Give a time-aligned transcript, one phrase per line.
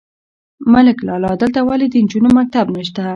[0.73, 1.31] _ملک لالا!
[1.41, 3.03] دلته ولې د نجونو مکتب نشته؟